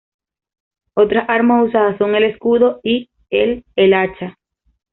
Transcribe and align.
Otras 0.95 1.29
armas 1.29 1.67
usadas 1.67 1.99
son 1.99 2.15
el 2.15 2.23
escudo 2.23 2.79
y 2.81 3.11
el 3.29 3.63
el 3.75 3.93
hacha. 3.93 4.35